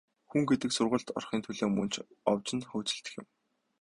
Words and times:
Хүн 0.29 0.43
гэдэг 0.49 0.69
сургуульд 0.73 1.13
орохын 1.17 1.41
төлөө 1.43 1.67
мөн 1.75 1.87
ч 1.93 1.95
овжин 2.31 2.61
хөөцөлдөх 2.69 3.13
юм. 3.21 3.25